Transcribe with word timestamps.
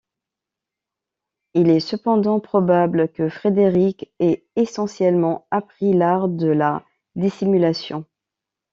Il 1.53 1.69
est 1.69 1.79
cependant 1.79 2.39
probable 2.39 3.07
que 3.11 3.29
Frédéric 3.29 4.11
ait 4.17 4.47
essentiellement 4.55 5.45
appris 5.51 5.93
l'art 5.93 6.27
de 6.27 6.47
la 6.47 6.83
dissimulation. 7.13 8.03